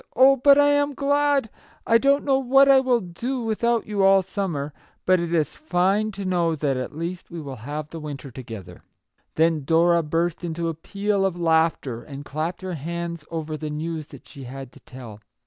[0.15, 1.47] "Oh, but I am glad!
[1.85, 4.73] I don't know what I will do without you all summer,
[5.05, 8.81] but it is fine to know that at least we will have the winter together."
[9.35, 14.07] Then Dora burst into a peal of laughter, and clapped her hands over the news
[14.07, 15.19] that she had to tell.